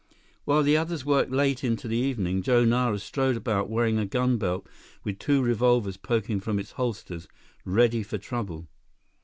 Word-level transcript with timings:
While 0.45 0.63
the 0.63 0.77
others 0.77 1.05
worked 1.05 1.29
late 1.31 1.63
into 1.63 1.87
the 1.87 1.95
evening, 1.95 2.41
Joe 2.41 2.65
Nara 2.65 2.97
strode 2.97 3.35
about 3.37 3.69
wearing 3.69 3.99
a 3.99 4.05
gun 4.07 4.37
belt 4.39 4.67
with 5.03 5.19
two 5.19 5.43
revolvers 5.43 5.97
poking 5.97 6.39
from 6.39 6.57
its 6.57 6.71
holsters, 6.71 7.27
ready 7.65 8.01
for 8.01 8.17
trouble. 8.17 8.67